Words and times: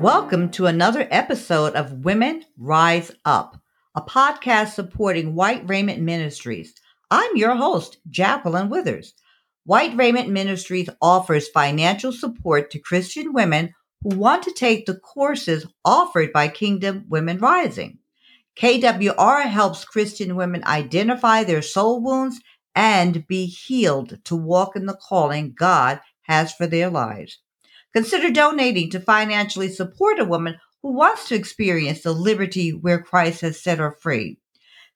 Welcome 0.00 0.50
to 0.52 0.64
another 0.64 1.06
episode 1.10 1.74
of 1.74 2.06
Women 2.06 2.42
Rise 2.56 3.12
Up, 3.26 3.60
a 3.94 4.00
podcast 4.00 4.72
supporting 4.72 5.34
White 5.34 5.68
Raiment 5.68 6.00
Ministries. 6.00 6.72
I'm 7.10 7.36
your 7.36 7.54
host, 7.54 7.98
Jacqueline 8.08 8.70
Withers. 8.70 9.12
White 9.64 9.94
Raiment 9.94 10.30
Ministries 10.30 10.88
offers 11.02 11.50
financial 11.50 12.12
support 12.12 12.70
to 12.70 12.78
Christian 12.78 13.34
women 13.34 13.74
who 14.02 14.16
want 14.16 14.42
to 14.44 14.52
take 14.52 14.86
the 14.86 14.96
courses 14.96 15.66
offered 15.84 16.32
by 16.32 16.48
Kingdom 16.48 17.04
Women 17.10 17.36
Rising. 17.36 17.98
KWR 18.56 19.42
helps 19.42 19.84
Christian 19.84 20.34
women 20.34 20.64
identify 20.64 21.44
their 21.44 21.60
soul 21.60 22.02
wounds 22.02 22.40
and 22.74 23.26
be 23.26 23.44
healed 23.44 24.18
to 24.24 24.34
walk 24.34 24.76
in 24.76 24.86
the 24.86 24.96
calling 24.96 25.52
God 25.54 26.00
has 26.22 26.54
for 26.54 26.66
their 26.66 26.88
lives. 26.88 27.38
Consider 27.92 28.30
donating 28.30 28.90
to 28.90 29.00
financially 29.00 29.68
support 29.68 30.18
a 30.18 30.24
woman 30.24 30.58
who 30.82 30.92
wants 30.92 31.28
to 31.28 31.34
experience 31.34 32.02
the 32.02 32.12
liberty 32.12 32.70
where 32.70 33.02
Christ 33.02 33.40
has 33.40 33.60
set 33.60 33.78
her 33.78 33.96
free. 34.00 34.38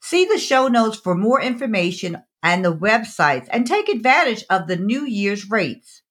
See 0.01 0.25
the 0.25 0.39
show 0.39 0.69
notes 0.69 0.98
for 0.98 1.15
more 1.15 1.41
information 1.41 2.19
and 2.43 2.65
the 2.65 2.75
websites 2.75 3.48
and 3.51 3.67
take 3.67 3.89
advantage 3.89 4.45
of 4.51 4.69
the 4.69 4.77
New 4.77 5.05
Year's 5.05 5.51
rates. 5.51 6.03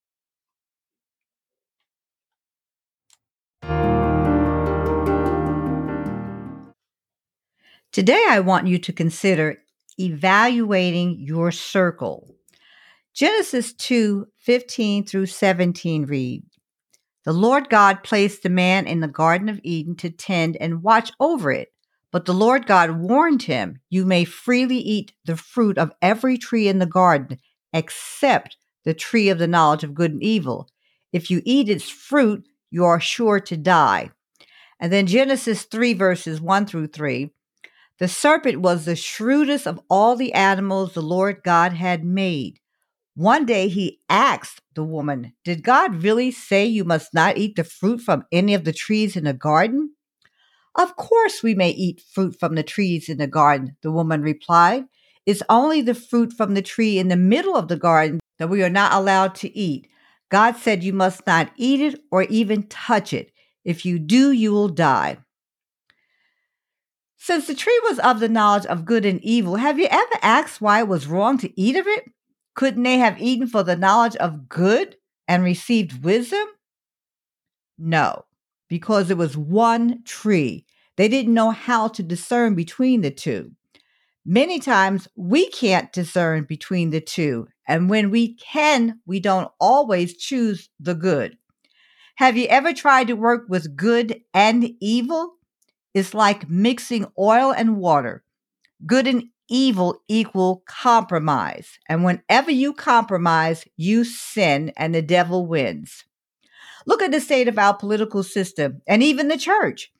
Today, 7.92 8.26
I 8.28 8.40
want 8.40 8.66
you 8.66 8.78
to 8.78 8.92
consider 8.92 9.58
evaluating 9.98 11.20
your 11.20 11.52
circle. 11.52 12.34
Genesis 13.14 13.72
2 13.74 14.26
15 14.36 15.06
through 15.06 15.26
17 15.26 16.06
read, 16.06 16.42
The 17.24 17.32
Lord 17.32 17.70
God 17.70 18.02
placed 18.02 18.42
the 18.42 18.50
man 18.50 18.86
in 18.86 19.00
the 19.00 19.08
Garden 19.08 19.48
of 19.48 19.60
Eden 19.62 19.96
to 19.96 20.10
tend 20.10 20.56
and 20.56 20.82
watch 20.82 21.10
over 21.18 21.50
it. 21.50 21.72
But 22.12 22.26
the 22.26 22.34
Lord 22.34 22.66
God 22.66 23.00
warned 23.00 23.44
him, 23.44 23.80
You 23.88 24.04
may 24.04 24.24
freely 24.24 24.76
eat 24.76 25.12
the 25.24 25.36
fruit 25.36 25.78
of 25.78 25.92
every 26.02 26.36
tree 26.36 26.68
in 26.68 26.78
the 26.78 26.86
garden, 26.86 27.38
except 27.72 28.56
the 28.84 28.94
tree 28.94 29.30
of 29.30 29.38
the 29.38 29.48
knowledge 29.48 29.82
of 29.82 29.94
good 29.94 30.12
and 30.12 30.22
evil. 30.22 30.68
If 31.12 31.30
you 31.30 31.40
eat 31.44 31.68
its 31.68 31.88
fruit, 31.88 32.46
you 32.70 32.84
are 32.84 33.00
sure 33.00 33.40
to 33.40 33.56
die. 33.56 34.10
And 34.78 34.92
then 34.92 35.06
Genesis 35.06 35.62
3, 35.62 35.94
verses 35.94 36.40
1 36.40 36.66
through 36.66 36.88
3. 36.88 37.30
The 37.98 38.08
serpent 38.08 38.60
was 38.60 38.84
the 38.84 38.96
shrewdest 38.96 39.66
of 39.66 39.80
all 39.88 40.14
the 40.14 40.34
animals 40.34 40.92
the 40.92 41.02
Lord 41.02 41.42
God 41.42 41.72
had 41.72 42.04
made. 42.04 42.60
One 43.16 43.46
day 43.46 43.68
he 43.68 44.00
asked 44.08 44.60
the 44.74 44.82
woman, 44.82 45.34
Did 45.44 45.62
God 45.62 46.02
really 46.02 46.32
say 46.32 46.66
you 46.66 46.84
must 46.84 47.14
not 47.14 47.38
eat 47.38 47.54
the 47.54 47.62
fruit 47.62 48.00
from 48.00 48.24
any 48.32 48.54
of 48.54 48.64
the 48.64 48.72
trees 48.72 49.16
in 49.16 49.22
the 49.22 49.32
garden? 49.32 49.94
Of 50.74 50.96
course 50.96 51.40
we 51.40 51.54
may 51.54 51.70
eat 51.70 52.02
fruit 52.12 52.38
from 52.40 52.56
the 52.56 52.64
trees 52.64 53.08
in 53.08 53.18
the 53.18 53.28
garden, 53.28 53.76
the 53.82 53.92
woman 53.92 54.22
replied. 54.22 54.86
It's 55.26 55.44
only 55.48 55.80
the 55.80 55.94
fruit 55.94 56.32
from 56.32 56.54
the 56.54 56.62
tree 56.62 56.98
in 56.98 57.06
the 57.06 57.16
middle 57.16 57.54
of 57.56 57.68
the 57.68 57.76
garden 57.76 58.18
that 58.38 58.48
we 58.48 58.64
are 58.64 58.70
not 58.70 58.92
allowed 58.92 59.36
to 59.36 59.56
eat. 59.56 59.86
God 60.28 60.56
said 60.56 60.82
you 60.82 60.92
must 60.92 61.24
not 61.24 61.52
eat 61.56 61.80
it 61.80 62.00
or 62.10 62.24
even 62.24 62.66
touch 62.66 63.12
it. 63.12 63.30
If 63.64 63.86
you 63.86 64.00
do, 64.00 64.32
you 64.32 64.52
will 64.52 64.68
die. 64.68 65.18
Since 67.16 67.46
the 67.46 67.54
tree 67.54 67.80
was 67.84 68.00
of 68.00 68.18
the 68.18 68.28
knowledge 68.28 68.66
of 68.66 68.84
good 68.84 69.06
and 69.06 69.22
evil, 69.22 69.56
have 69.56 69.78
you 69.78 69.86
ever 69.88 70.18
asked 70.20 70.60
why 70.60 70.80
it 70.80 70.88
was 70.88 71.06
wrong 71.06 71.38
to 71.38 71.60
eat 71.60 71.76
of 71.76 71.86
it? 71.86 72.10
Couldn't 72.54 72.82
they 72.84 72.98
have 72.98 73.20
eaten 73.20 73.46
for 73.46 73.62
the 73.62 73.76
knowledge 73.76 74.16
of 74.16 74.48
good 74.48 74.96
and 75.26 75.42
received 75.42 76.04
wisdom? 76.04 76.46
No, 77.78 78.24
because 78.68 79.10
it 79.10 79.18
was 79.18 79.36
one 79.36 80.02
tree. 80.04 80.64
They 80.96 81.08
didn't 81.08 81.34
know 81.34 81.50
how 81.50 81.88
to 81.88 82.02
discern 82.02 82.54
between 82.54 83.00
the 83.00 83.10
two. 83.10 83.52
Many 84.24 84.58
times 84.58 85.08
we 85.16 85.50
can't 85.50 85.92
discern 85.92 86.44
between 86.44 86.90
the 86.90 87.00
two. 87.00 87.48
And 87.66 87.90
when 87.90 88.10
we 88.10 88.34
can, 88.34 89.00
we 89.06 89.20
don't 89.20 89.50
always 89.60 90.16
choose 90.16 90.70
the 90.78 90.94
good. 90.94 91.36
Have 92.16 92.36
you 92.36 92.46
ever 92.46 92.72
tried 92.72 93.08
to 93.08 93.14
work 93.14 93.46
with 93.48 93.76
good 93.76 94.20
and 94.32 94.70
evil? 94.80 95.34
It's 95.94 96.14
like 96.14 96.48
mixing 96.48 97.06
oil 97.18 97.52
and 97.52 97.76
water. 97.76 98.24
Good 98.86 99.06
and 99.06 99.24
evil 99.48 100.02
equal 100.08 100.62
compromise. 100.66 101.78
And 101.88 102.04
whenever 102.04 102.50
you 102.50 102.72
compromise, 102.72 103.64
you 103.76 104.04
sin 104.04 104.72
and 104.76 104.94
the 104.94 105.02
devil 105.02 105.46
wins. 105.46 106.04
Look 106.86 107.02
at 107.02 107.10
the 107.10 107.20
state 107.20 107.48
of 107.48 107.58
our 107.58 107.74
political 107.74 108.22
system 108.22 108.82
and 108.86 109.02
even 109.02 109.28
the 109.28 109.38
church. 109.38 109.90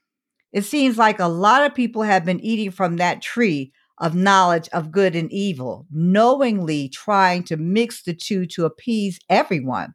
It 0.52 0.64
seems 0.64 0.98
like 0.98 1.18
a 1.18 1.26
lot 1.26 1.64
of 1.64 1.74
people 1.74 2.02
have 2.02 2.24
been 2.24 2.40
eating 2.40 2.70
from 2.70 2.96
that 2.96 3.22
tree 3.22 3.72
of 3.98 4.14
knowledge 4.14 4.68
of 4.72 4.92
good 4.92 5.16
and 5.16 5.32
evil, 5.32 5.86
knowingly 5.90 6.88
trying 6.88 7.42
to 7.44 7.56
mix 7.56 8.02
the 8.02 8.14
two 8.14 8.46
to 8.46 8.64
appease 8.64 9.18
everyone. 9.28 9.94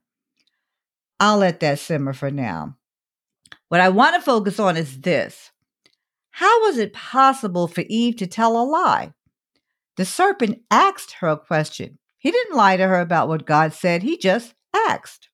I'll 1.19 1.37
let 1.37 1.59
that 1.59 1.79
simmer 1.79 2.13
for 2.13 2.31
now. 2.31 2.75
What 3.67 3.81
I 3.81 3.89
want 3.89 4.15
to 4.15 4.21
focus 4.21 4.59
on 4.59 4.77
is 4.77 5.01
this 5.01 5.51
how 6.31 6.61
was 6.61 6.77
it 6.77 6.93
possible 6.93 7.67
for 7.67 7.83
Eve 7.87 8.15
to 8.17 8.27
tell 8.27 8.55
a 8.55 8.63
lie? 8.63 9.13
The 9.99 10.05
serpent 10.05 10.61
asked 10.71 11.15
her 11.19 11.27
a 11.27 11.37
question. 11.37 11.99
He 12.17 12.31
didn't 12.31 12.55
lie 12.55 12.77
to 12.77 12.87
her 12.87 13.01
about 13.01 13.27
what 13.27 13.45
God 13.45 13.73
said, 13.73 14.01
he 14.01 14.17
just 14.17 14.53
asked. 14.73 15.27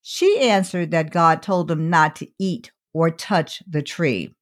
She 0.00 0.40
answered 0.40 0.90
that 0.90 1.10
God 1.10 1.42
told 1.42 1.70
him 1.70 1.90
not 1.90 2.16
to 2.16 2.28
eat 2.38 2.72
or 2.94 3.10
touch 3.10 3.62
the 3.68 3.82
tree. 3.82 4.34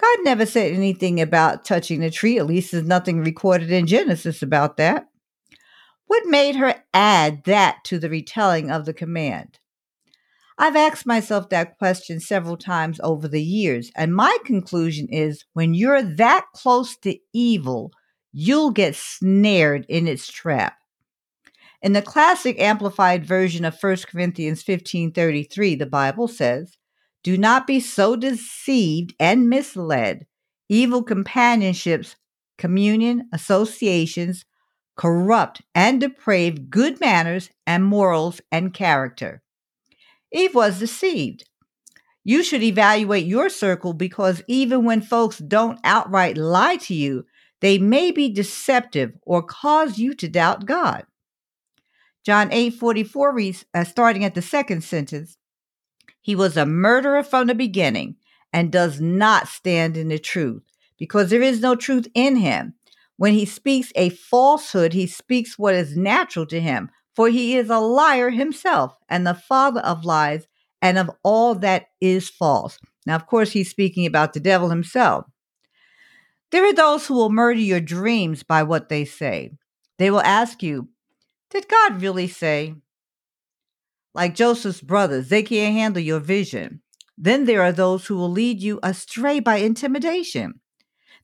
God 0.00 0.18
never 0.22 0.46
said 0.46 0.72
anything 0.72 1.20
about 1.20 1.62
touching 1.62 2.00
the 2.00 2.10
tree, 2.10 2.38
at 2.38 2.46
least 2.46 2.72
there's 2.72 2.84
nothing 2.84 3.20
recorded 3.20 3.70
in 3.70 3.86
Genesis 3.86 4.40
about 4.40 4.78
that. 4.78 5.08
What 6.06 6.24
made 6.24 6.56
her 6.56 6.82
add 6.94 7.44
that 7.44 7.80
to 7.84 7.98
the 7.98 8.08
retelling 8.08 8.70
of 8.70 8.86
the 8.86 8.94
command? 8.94 9.58
I've 10.56 10.74
asked 10.74 11.04
myself 11.04 11.50
that 11.50 11.76
question 11.76 12.18
several 12.18 12.56
times 12.56 12.98
over 13.02 13.28
the 13.28 13.42
years, 13.42 13.92
and 13.94 14.16
my 14.16 14.38
conclusion 14.46 15.06
is 15.10 15.44
when 15.52 15.74
you're 15.74 16.00
that 16.02 16.46
close 16.54 16.96
to 17.02 17.18
evil, 17.34 17.92
you'll 18.32 18.70
get 18.70 18.94
snared 18.94 19.86
in 19.88 20.06
its 20.06 20.30
trap. 20.30 20.76
In 21.82 21.92
the 21.94 22.02
classic 22.02 22.60
amplified 22.60 23.24
version 23.24 23.64
of 23.64 23.78
1 23.78 24.06
Corinthians 24.08 24.62
15:33, 24.62 25.74
the 25.74 25.86
Bible 25.86 26.28
says, 26.28 26.76
"Do 27.22 27.38
not 27.38 27.66
be 27.66 27.80
so 27.80 28.16
deceived 28.16 29.14
and 29.18 29.48
misled. 29.48 30.26
Evil 30.68 31.02
companionships, 31.02 32.16
communion, 32.58 33.28
associations 33.32 34.44
corrupt 34.96 35.62
and 35.74 36.02
deprave 36.02 36.68
good 36.68 37.00
manners 37.00 37.48
and 37.66 37.84
morals 37.84 38.42
and 38.52 38.74
character." 38.74 39.42
Eve 40.32 40.54
was 40.54 40.78
deceived. 40.78 41.44
You 42.22 42.42
should 42.42 42.62
evaluate 42.62 43.24
your 43.26 43.48
circle 43.48 43.94
because 43.94 44.42
even 44.46 44.84
when 44.84 45.00
folks 45.00 45.38
don't 45.38 45.80
outright 45.82 46.36
lie 46.36 46.76
to 46.76 46.94
you, 46.94 47.24
they 47.60 47.78
may 47.78 48.10
be 48.10 48.28
deceptive 48.28 49.12
or 49.22 49.42
cause 49.42 49.98
you 49.98 50.14
to 50.14 50.28
doubt 50.28 50.66
God. 50.66 51.04
John 52.24 52.52
8 52.52 52.74
44 52.74 53.34
reads, 53.34 53.64
uh, 53.74 53.84
starting 53.84 54.24
at 54.24 54.34
the 54.34 54.42
second 54.42 54.82
sentence, 54.82 55.36
He 56.20 56.34
was 56.34 56.56
a 56.56 56.66
murderer 56.66 57.22
from 57.22 57.46
the 57.46 57.54
beginning 57.54 58.16
and 58.52 58.72
does 58.72 59.00
not 59.00 59.48
stand 59.48 59.96
in 59.96 60.08
the 60.08 60.18
truth 60.18 60.62
because 60.98 61.30
there 61.30 61.42
is 61.42 61.60
no 61.60 61.74
truth 61.74 62.08
in 62.14 62.36
him. 62.36 62.74
When 63.16 63.34
he 63.34 63.44
speaks 63.44 63.92
a 63.96 64.10
falsehood, 64.10 64.92
he 64.92 65.06
speaks 65.06 65.58
what 65.58 65.74
is 65.74 65.96
natural 65.96 66.46
to 66.46 66.60
him, 66.60 66.90
for 67.14 67.28
he 67.28 67.56
is 67.56 67.68
a 67.68 67.78
liar 67.78 68.30
himself 68.30 68.94
and 69.08 69.26
the 69.26 69.34
father 69.34 69.80
of 69.80 70.04
lies 70.04 70.46
and 70.82 70.98
of 70.98 71.10
all 71.22 71.54
that 71.56 71.86
is 72.00 72.28
false. 72.28 72.78
Now, 73.06 73.16
of 73.16 73.26
course, 73.26 73.52
he's 73.52 73.70
speaking 73.70 74.06
about 74.06 74.32
the 74.32 74.40
devil 74.40 74.70
himself. 74.70 75.26
There 76.50 76.66
are 76.66 76.74
those 76.74 77.06
who 77.06 77.14
will 77.14 77.30
murder 77.30 77.60
your 77.60 77.80
dreams 77.80 78.42
by 78.42 78.62
what 78.62 78.88
they 78.88 79.04
say. 79.04 79.52
They 79.98 80.10
will 80.10 80.22
ask 80.22 80.62
you, 80.62 80.88
Did 81.50 81.68
God 81.68 82.02
really 82.02 82.28
say? 82.28 82.74
Like 84.14 84.34
Joseph's 84.34 84.80
brothers, 84.80 85.28
they 85.28 85.42
can't 85.42 85.74
handle 85.76 86.02
your 86.02 86.18
vision. 86.18 86.82
Then 87.16 87.44
there 87.44 87.62
are 87.62 87.72
those 87.72 88.06
who 88.06 88.16
will 88.16 88.30
lead 88.30 88.60
you 88.62 88.80
astray 88.82 89.40
by 89.40 89.56
intimidation. 89.56 90.60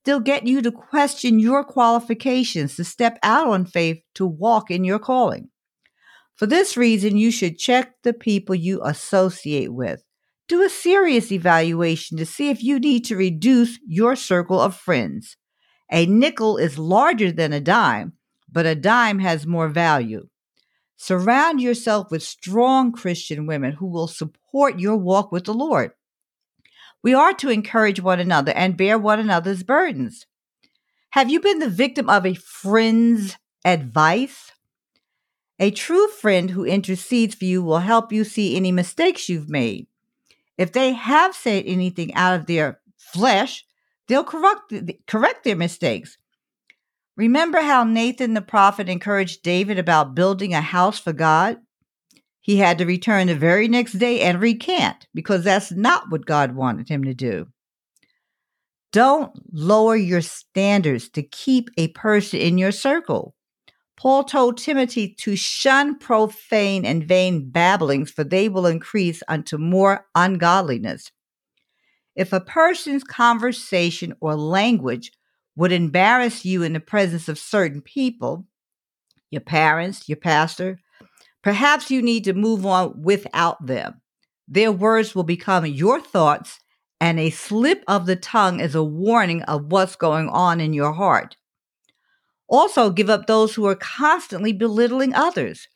They'll 0.05 0.21
get 0.21 0.47
you 0.47 0.63
to 0.63 0.71
question 0.71 1.41
your 1.41 1.65
qualifications 1.65 2.77
to 2.77 2.85
step 2.85 3.19
out 3.25 3.49
on 3.49 3.65
faith 3.65 4.03
to 4.15 4.25
walk 4.25 4.71
in 4.71 4.85
your 4.85 5.01
calling. 5.01 5.49
For 6.37 6.47
this 6.47 6.77
reason, 6.77 7.17
you 7.17 7.33
should 7.33 7.59
check 7.59 7.95
the 8.03 8.13
people 8.13 8.55
you 8.55 8.81
associate 8.85 9.73
with. 9.73 10.06
Do 10.49 10.63
a 10.63 10.69
serious 10.69 11.33
evaluation 11.33 12.17
to 12.19 12.27
see 12.27 12.51
if 12.51 12.63
you 12.63 12.79
need 12.79 13.05
to 13.07 13.17
reduce 13.17 13.81
your 13.87 14.15
circle 14.15 14.61
of 14.61 14.77
friends. 14.77 15.37
A 15.91 16.07
nickel 16.07 16.57
is 16.57 16.79
larger 16.79 17.33
than 17.33 17.53
a 17.53 17.61
dime, 17.61 18.13
but 18.51 18.65
a 18.65 18.77
dime 18.77 19.19
has 19.19 19.47
more 19.47 19.69
value. 19.69 20.29
Surround 20.97 21.61
yourself 21.61 22.11
with 22.11 22.23
strong 22.23 22.93
Christian 22.93 23.47
women 23.47 23.73
who 23.73 23.87
will 23.87 24.07
support 24.07 24.79
your 24.79 24.97
walk 24.97 25.33
with 25.33 25.45
the 25.45 25.55
Lord. 25.55 25.91
We 27.03 27.13
are 27.13 27.33
to 27.35 27.51
encourage 27.51 28.01
one 28.01 28.21
another 28.21 28.53
and 28.53 28.77
bear 28.77 28.99
one 28.99 29.21
another's 29.21 29.63
burdens. 29.63 30.27
Have 31.11 31.31
you 31.31 31.41
been 31.41 31.59
the 31.59 31.69
victim 31.69 32.09
of 32.09 32.25
a 32.25 32.35
friend's 32.35 33.37
advice? 33.65 34.53
A 35.59 35.71
true 35.71 36.09
friend 36.09 36.51
who 36.51 36.65
intercedes 36.65 37.35
for 37.35 37.45
you 37.47 37.63
will 37.63 37.79
help 37.81 38.13
you 38.13 38.23
see 38.25 38.57
any 38.57 38.71
mistakes 38.71 39.29
you've 39.29 39.49
made. 39.49 39.87
If 40.59 40.73
they 40.73 40.93
have 40.93 41.35
said 41.35 41.65
anything 41.67 42.15
out 42.15 42.39
of 42.39 42.47
their 42.47 42.81
flesh, 42.97 43.65
they'll 44.09 44.25
correct, 44.25 44.73
correct 45.07 45.45
their 45.45 45.57
mistakes. 45.57 46.17
Remember 47.17 47.61
how 47.61 47.85
Nathan 47.85 48.35
the 48.35 48.43
prophet 48.43 48.89
encouraged 48.89 49.43
David 49.43 49.79
about 49.79 50.15
building 50.15 50.53
a 50.55 50.61
house 50.61 50.99
for 50.99 51.13
God? 51.13 51.59
He 52.41 52.59
had 52.59 52.79
to 52.79 52.87
return 52.87 53.27
the 53.27 53.35
very 53.35 53.69
next 53.69 53.95
day 53.95 54.21
and 54.21 54.41
recant 54.41 55.09
because 55.15 55.45
that's 55.45 55.73
not 55.73 56.11
what 56.11 56.27
God 56.27 56.55
wanted 56.55 56.89
him 56.89 57.05
to 57.05 57.15
do. 57.15 57.49
Don't 58.93 59.33
lower 59.53 59.97
your 59.97 60.21
standards 60.21 61.09
to 61.11 61.23
keep 61.23 61.69
a 61.77 61.89
person 61.89 62.41
in 62.41 62.57
your 62.57 62.73
circle. 62.73 63.35
Paul 63.97 64.25
told 64.25 64.59
Timothy 64.59 65.15
to 65.21 65.37
shun 65.37 65.99
profane 65.99 66.85
and 66.85 67.05
vain 67.05 67.49
babblings, 67.49 68.11
for 68.11 68.25
they 68.25 68.49
will 68.49 68.67
increase 68.67 69.23
unto 69.27 69.57
more 69.57 70.07
ungodliness. 70.15 71.11
If 72.15 72.33
a 72.33 72.41
person's 72.41 73.05
conversation 73.05 74.15
or 74.21 74.37
language 74.37 75.13
would 75.57 75.73
embarrass 75.73 76.45
you 76.45 76.63
in 76.63 76.75
the 76.75 76.81
presence 76.81 77.29
of 77.29 77.39
certain 77.39 77.81
people, 77.81 78.47
your 79.31 79.41
parents, 79.41 80.09
your 80.09 80.17
pastor, 80.17 80.79
perhaps 81.43 81.91
you 81.91 82.03
need 82.03 82.25
to 82.25 82.35
move 82.35 82.67
on 82.67 83.03
without 83.03 83.65
them. 83.67 84.01
Their 84.47 84.73
words 84.73 85.15
will 85.15 85.25
become 85.25 85.67
your 85.67 86.01
thoughts, 86.01 86.61
and 87.01 87.19
a 87.19 87.31
slip 87.31 87.83
of 87.89 88.07
the 88.07 88.17
tongue 88.17 88.61
is 88.61 88.75
a 88.75 88.85
warning 88.85 89.43
of 89.43 89.73
what's 89.73 89.97
going 89.97 90.29
on 90.29 90.61
in 90.61 90.73
your 90.73 90.93
heart. 90.93 91.37
Also, 92.49 92.91
give 92.91 93.11
up 93.11 93.27
those 93.27 93.55
who 93.55 93.67
are 93.67 93.75
constantly 93.75 94.53
belittling 94.53 95.15
others. 95.15 95.69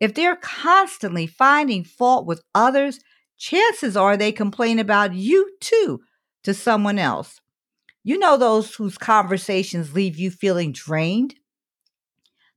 If 0.00 0.14
they're 0.14 0.36
constantly 0.36 1.26
finding 1.26 1.84
fault 1.84 2.26
with 2.26 2.42
others, 2.54 3.00
chances 3.38 3.96
are 3.96 4.16
they 4.16 4.32
complain 4.32 4.78
about 4.78 5.14
you 5.14 5.50
too 5.60 6.00
to 6.44 6.54
someone 6.54 6.98
else. 6.98 7.40
You 8.04 8.18
know 8.18 8.36
those 8.38 8.74
whose 8.76 8.98
conversations 8.98 9.94
leave 9.94 10.18
you 10.18 10.30
feeling 10.30 10.72
drained? 10.72 11.36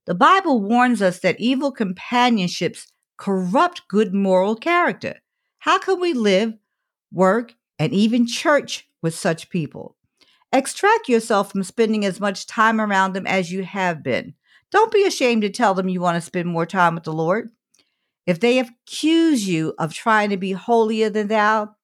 The 0.05 0.15
Bible 0.15 0.61
warns 0.61 1.01
us 1.03 1.19
that 1.19 1.39
evil 1.39 1.71
companionships 1.71 2.87
corrupt 3.17 3.87
good 3.89 4.13
moral 4.13 4.55
character. 4.55 5.19
How 5.59 5.77
can 5.79 5.99
we 5.99 6.13
live, 6.13 6.55
work, 7.11 7.53
and 7.77 7.93
even 7.93 8.25
church 8.25 8.89
with 9.03 9.13
such 9.15 9.49
people? 9.49 9.96
Extract 10.57 11.07
yourself 11.07 11.51
from 11.51 11.61
spending 11.61 12.03
as 12.03 12.19
much 12.19 12.47
time 12.47 12.81
around 12.81 13.13
them 13.13 13.27
as 13.27 13.51
you 13.51 13.63
have 13.63 14.01
been. 14.01 14.33
Don't 14.71 14.91
be 14.91 15.05
ashamed 15.05 15.43
to 15.43 15.51
tell 15.51 15.75
them 15.75 15.87
you 15.87 16.01
want 16.01 16.15
to 16.15 16.21
spend 16.21 16.49
more 16.49 16.65
time 16.65 16.95
with 16.95 17.03
the 17.03 17.13
Lord. 17.13 17.51
If 18.25 18.39
they 18.39 18.57
accuse 18.57 19.47
you 19.47 19.75
of 19.77 19.93
trying 19.93 20.31
to 20.31 20.37
be 20.37 20.53
holier 20.53 21.11
than 21.11 21.27
thou, 21.27 21.75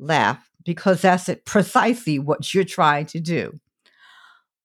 laugh 0.00 0.50
because 0.64 1.02
that's 1.02 1.30
precisely 1.44 2.18
what 2.18 2.52
you're 2.52 2.64
trying 2.64 3.06
to 3.06 3.20
do. 3.20 3.60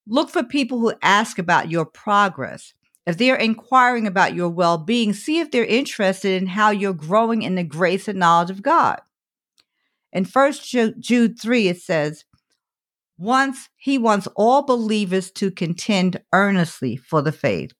Look 0.08 0.32
for 0.32 0.42
people 0.42 0.80
who 0.80 0.94
ask 1.04 1.38
about 1.38 1.70
your 1.70 1.86
progress. 1.86 2.74
If 3.06 3.20
they 3.20 3.30
are 3.30 3.38
inquiring 3.38 4.08
about 4.08 4.34
your 4.34 4.50
well 4.50 4.80
being, 4.80 5.14
see 5.14 5.38
if 5.38 5.52
they're 5.52 5.66
interested 5.66 6.42
in 6.42 6.48
how 6.48 6.72
you're 6.72 6.94
growing 6.94 7.44
in 7.44 7.54
the 7.54 7.64
grace 7.64 8.08
and 8.08 8.18
knowledge 8.18 8.50
of 8.50 8.64
God. 8.64 9.02
In 10.12 10.26
1 10.26 10.54
Jude 11.00 11.40
3, 11.40 11.68
it 11.68 11.80
says, 11.80 12.26
once 13.18 13.70
he 13.78 13.98
wants 13.98 14.28
all 14.36 14.64
believers 14.64 15.32
to 15.32 15.52
contend 15.52 16.22
earnestly 16.34 16.98
for 16.98 17.22
the 17.22 17.32
faith. 17.32 17.72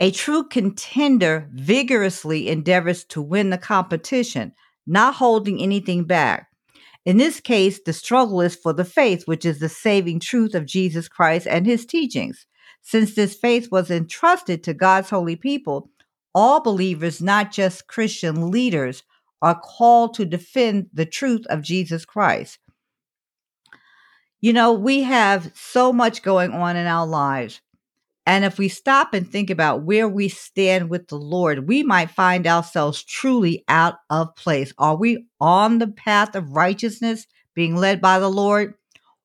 A 0.00 0.10
true 0.10 0.44
contender 0.44 1.48
vigorously 1.52 2.48
endeavors 2.48 3.04
to 3.06 3.20
win 3.20 3.50
the 3.50 3.58
competition, 3.58 4.52
not 4.86 5.14
holding 5.14 5.60
anything 5.60 6.04
back. 6.04 6.48
In 7.04 7.16
this 7.16 7.40
case, 7.40 7.80
the 7.84 7.92
struggle 7.92 8.40
is 8.40 8.54
for 8.54 8.72
the 8.72 8.84
faith, 8.84 9.22
which 9.26 9.44
is 9.44 9.58
the 9.58 9.68
saving 9.68 10.20
truth 10.20 10.54
of 10.54 10.66
Jesus 10.66 11.08
Christ 11.08 11.46
and 11.46 11.66
his 11.66 11.86
teachings. 11.86 12.46
Since 12.82 13.14
this 13.14 13.34
faith 13.34 13.70
was 13.72 13.90
entrusted 13.90 14.62
to 14.64 14.74
God's 14.74 15.10
holy 15.10 15.36
people, 15.36 15.90
all 16.34 16.60
believers, 16.60 17.20
not 17.20 17.50
just 17.50 17.86
Christian 17.86 18.50
leaders, 18.50 19.02
are 19.42 19.58
called 19.58 20.14
to 20.14 20.24
defend 20.24 20.90
the 20.92 21.06
truth 21.06 21.46
of 21.46 21.62
Jesus 21.62 22.04
Christ. 22.04 22.58
You 24.40 24.52
know, 24.52 24.72
we 24.72 25.02
have 25.02 25.50
so 25.54 25.92
much 25.92 26.22
going 26.22 26.52
on 26.52 26.76
in 26.76 26.86
our 26.86 27.06
lives. 27.06 27.60
And 28.24 28.44
if 28.44 28.58
we 28.58 28.68
stop 28.68 29.14
and 29.14 29.26
think 29.26 29.48
about 29.48 29.82
where 29.82 30.06
we 30.06 30.28
stand 30.28 30.90
with 30.90 31.08
the 31.08 31.16
Lord, 31.16 31.66
we 31.66 31.82
might 31.82 32.10
find 32.10 32.46
ourselves 32.46 33.02
truly 33.02 33.64
out 33.68 33.94
of 34.10 34.36
place. 34.36 34.72
Are 34.78 34.96
we 34.96 35.26
on 35.40 35.78
the 35.78 35.88
path 35.88 36.36
of 36.36 36.54
righteousness, 36.54 37.26
being 37.54 37.74
led 37.74 38.00
by 38.00 38.18
the 38.18 38.30
Lord? 38.30 38.74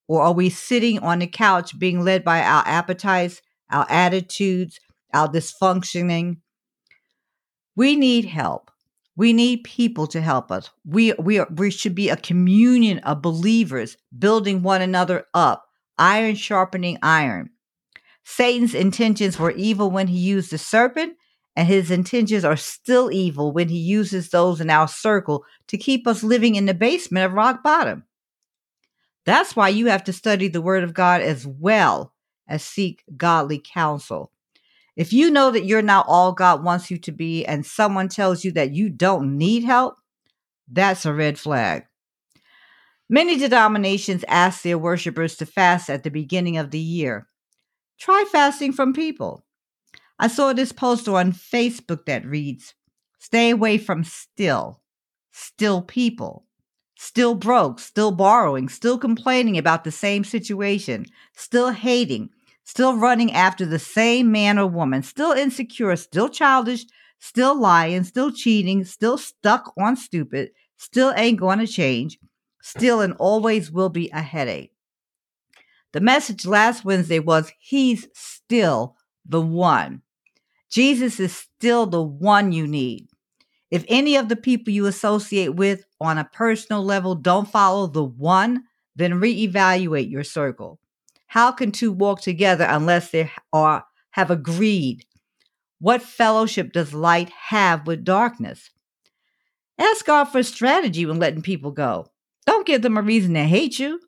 Or 0.08 0.22
are 0.22 0.34
we 0.34 0.50
sitting 0.50 1.00
on 1.00 1.20
the 1.20 1.28
couch, 1.28 1.78
being 1.78 2.04
led 2.04 2.24
by 2.24 2.42
our 2.42 2.64
appetites, 2.66 3.42
our 3.70 3.86
attitudes, 3.90 4.80
our 5.14 5.28
dysfunctioning? 5.28 6.38
We 7.76 7.96
need 7.96 8.26
help. 8.26 8.72
We 9.16 9.32
need 9.32 9.64
people 9.64 10.08
to 10.08 10.22
help 10.22 10.52
us. 10.52 10.72
We 10.86 11.14
we 11.14 11.40
are, 11.40 11.48
we 11.56 11.70
should 11.70 11.96
be 11.96 12.10
a 12.10 12.18
communion 12.18 13.00
of 13.00 13.22
believers 13.22 13.98
building 14.18 14.64
one 14.64 14.82
another 14.82 15.26
up, 15.34 15.68
iron 15.98 16.36
sharpening 16.36 16.98
iron. 17.04 17.52
Satan's 18.24 18.74
intentions 18.74 19.38
were 19.38 19.52
evil 19.52 19.92
when 19.92 20.08
he 20.08 20.18
used 20.18 20.52
the 20.52 20.58
serpent, 20.58 21.16
and 21.56 21.68
his 21.68 21.92
intentions 21.92 22.44
are 22.44 22.58
still 22.58 23.12
evil 23.12 23.52
when 23.52 23.70
he 23.70 23.78
uses 23.78 24.30
those 24.30 24.60
in 24.60 24.70
our 24.70 24.88
circle 24.88 25.46
to 25.68 25.78
keep 25.78 26.08
us 26.08 26.24
living 26.24 26.56
in 26.56 26.66
the 26.66 26.74
basement 26.74 27.26
of 27.26 27.34
rock 27.34 27.62
bottom. 27.62 28.06
That's 29.26 29.56
why 29.56 29.70
you 29.70 29.88
have 29.88 30.04
to 30.06 30.14
study 30.14 30.48
the 30.48 30.62
word 30.62 30.84
of 30.84 30.94
God 30.94 31.22
as 31.22 31.46
well 31.46 32.14
as 32.48 32.64
seek 32.64 33.04
godly 33.16 33.62
counsel. 33.64 34.33
If 34.96 35.12
you 35.12 35.32
know 35.32 35.50
that 35.52 35.66
you're 35.66 35.82
not 35.82 36.06
all 36.08 36.34
God 36.34 36.64
wants 36.64 36.92
you 36.92 36.98
to 37.00 37.12
be, 37.12 37.46
and 37.46 37.66
someone 37.66 38.10
tells 38.10 38.44
you 38.44 38.52
that 38.54 38.74
you 38.74 38.90
don't 38.90 39.38
need 39.38 39.64
help, 39.64 39.96
that's 40.72 41.06
a 41.06 41.14
red 41.14 41.40
flag. 41.40 41.86
Many 43.10 43.38
denominations 43.38 44.24
ask 44.28 44.62
their 44.62 44.78
worshipers 44.78 45.36
to 45.38 45.46
fast 45.46 45.90
at 45.90 46.04
the 46.04 46.10
beginning 46.10 46.58
of 46.58 46.72
the 46.72 46.80
year. 46.80 47.28
Try 48.00 48.26
fasting 48.32 48.74
from 48.74 48.94
people. 48.94 49.46
I 50.20 50.28
saw 50.28 50.54
this 50.54 50.72
poster 50.72 51.16
on 51.16 51.32
Facebook 51.32 52.06
that 52.06 52.26
reads 52.26 52.74
Stay 53.20 53.52
away 53.52 53.78
from 53.78 54.04
still, 54.04 54.82
still 55.32 55.82
people, 55.82 56.46
still 56.96 57.36
broke, 57.36 57.80
still 57.80 58.12
borrowing, 58.12 58.70
still 58.70 58.98
complaining 58.98 59.58
about 59.58 59.84
the 59.84 59.92
same 59.92 60.24
situation, 60.24 61.06
still 61.34 61.72
hating, 61.72 62.30
still 62.64 62.98
running 62.98 63.32
after 63.32 63.66
the 63.66 63.80
same 63.80 64.32
man 64.32 64.58
or 64.58 64.68
woman, 64.68 65.04
still 65.04 65.32
insecure, 65.32 65.96
still 65.96 66.30
childish, 66.30 66.86
still 67.20 67.60
lying, 67.60 68.04
still 68.04 68.32
cheating, 68.32 68.84
still 68.84 69.18
stuck 69.18 69.74
on 69.78 69.96
stupid, 69.96 70.52
still 70.78 71.14
ain't 71.16 71.40
going 71.40 71.60
to 71.60 71.68
change, 71.68 72.20
still 72.62 73.02
and 73.02 73.14
always 73.20 73.72
will 73.72 73.90
be 73.90 74.10
a 74.12 74.22
headache. 74.22 74.74
The 75.94 76.02
message 76.02 76.46
last 76.46 76.84
Wednesday 76.84 77.20
was 77.20 77.52
He's 77.60 78.08
still 78.14 78.96
the 79.26 79.42
one. 79.42 80.02
Jesus 80.70 81.20
is 81.20 81.36
still 81.36 81.86
the 81.86 82.02
one 82.02 82.52
you 82.52 82.66
need. 82.66 83.08
If 83.70 83.86
any 83.88 84.18
of 84.18 84.28
the 84.28 84.36
people 84.36 84.74
you 84.74 84.86
associate 84.86 85.56
with 85.56 85.86
on 86.02 86.18
a 86.18 86.26
personal 86.26 86.84
level 86.84 87.16
don't 87.16 87.50
follow 87.50 87.88
the 87.88 88.04
one, 88.04 88.64
then 88.96 89.14
reevaluate 89.14 90.10
your 90.10 90.24
circle. 90.24 90.80
How 91.34 91.52
can 91.52 91.72
two 91.72 91.92
walk 91.92 92.22
together 92.22 92.64
unless 92.70 93.10
they 93.10 93.32
are 93.52 93.86
have 94.12 94.30
agreed? 94.30 95.04
What 95.80 96.04
fellowship 96.04 96.72
does 96.72 96.94
light 96.94 97.32
have 97.48 97.88
with 97.88 98.04
darkness? 98.04 98.70
Ask 99.80 100.06
God 100.06 100.26
for 100.26 100.44
strategy 100.44 101.08
when 101.08 101.18
letting 101.18 101.42
people 101.42 101.72
go. 101.72 102.06
Don't 102.46 102.68
give 102.68 102.84
them 102.84 102.98
a 102.98 103.02
reason 103.02 103.34
to 103.34 103.46
hate 103.46 103.80
you. 103.80 104.00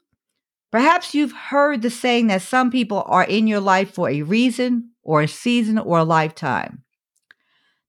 Perhaps 0.72 1.16
you've 1.16 1.32
heard 1.32 1.82
the 1.82 1.90
saying 1.90 2.28
that 2.28 2.44
some 2.44 2.70
people 2.70 3.04
are 3.08 3.24
in 3.24 3.48
your 3.48 3.60
life 3.60 3.92
for 3.92 4.08
a 4.08 4.22
reason 4.22 4.92
or 5.02 5.24
a 5.24 5.28
season 5.28 5.80
or 5.80 5.98
a 5.98 6.04
lifetime. 6.04 6.84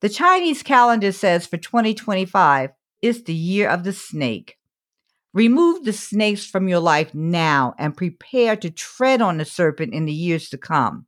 The 0.00 0.08
Chinese 0.08 0.62
calendar 0.62 1.12
says 1.12 1.46
for 1.46 1.58
2025 1.58 2.70
is 3.02 3.24
the 3.24 3.34
year 3.34 3.68
of 3.68 3.84
the 3.84 3.92
snake. 3.92 4.55
Remove 5.36 5.84
the 5.84 5.92
snakes 5.92 6.46
from 6.46 6.66
your 6.66 6.80
life 6.80 7.14
now 7.14 7.74
and 7.78 7.94
prepare 7.94 8.56
to 8.56 8.70
tread 8.70 9.20
on 9.20 9.36
the 9.36 9.44
serpent 9.44 9.92
in 9.92 10.06
the 10.06 10.12
years 10.12 10.48
to 10.48 10.56
come. 10.56 11.04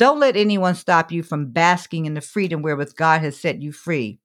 Don't 0.00 0.18
let 0.18 0.36
anyone 0.36 0.74
stop 0.74 1.12
you 1.12 1.22
from 1.22 1.52
basking 1.52 2.04
in 2.04 2.14
the 2.14 2.20
freedom 2.20 2.60
wherewith 2.60 2.96
God 2.96 3.20
has 3.20 3.38
set 3.38 3.62
you 3.62 3.70
free. 3.70 4.18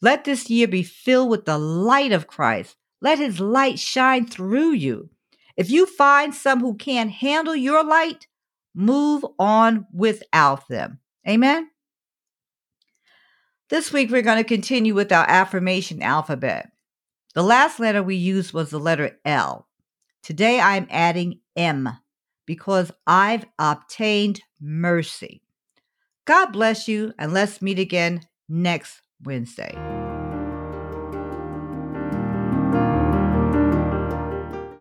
Let 0.00 0.24
this 0.24 0.50
year 0.50 0.66
be 0.66 0.82
filled 0.82 1.30
with 1.30 1.44
the 1.44 1.56
light 1.56 2.10
of 2.10 2.26
Christ. 2.26 2.74
Let 3.00 3.20
his 3.20 3.38
light 3.38 3.78
shine 3.78 4.26
through 4.26 4.72
you. 4.72 5.10
If 5.56 5.70
you 5.70 5.86
find 5.86 6.34
some 6.34 6.58
who 6.58 6.74
can't 6.74 7.12
handle 7.12 7.54
your 7.54 7.84
light, 7.84 8.26
move 8.74 9.24
on 9.38 9.86
without 9.92 10.66
them. 10.66 10.98
Amen. 11.28 11.70
This 13.68 13.92
week, 13.92 14.10
we're 14.10 14.22
going 14.22 14.38
to 14.38 14.44
continue 14.44 14.96
with 14.96 15.12
our 15.12 15.30
affirmation 15.30 16.02
alphabet. 16.02 16.71
The 17.34 17.42
last 17.42 17.80
letter 17.80 18.02
we 18.02 18.16
used 18.16 18.52
was 18.52 18.70
the 18.70 18.78
letter 18.78 19.18
L. 19.24 19.66
Today, 20.22 20.60
I'm 20.60 20.86
adding 20.90 21.40
M 21.56 21.88
because 22.46 22.92
I've 23.06 23.46
obtained 23.58 24.42
mercy. 24.60 25.42
God 26.26 26.52
bless 26.52 26.88
you, 26.88 27.14
and 27.18 27.32
let's 27.32 27.62
meet 27.62 27.78
again 27.78 28.22
next 28.48 29.00
Wednesday. 29.22 29.91